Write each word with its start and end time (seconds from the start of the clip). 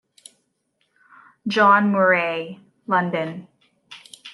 John 1.45 1.91
Murray, 1.91 2.59
London. 2.87 3.47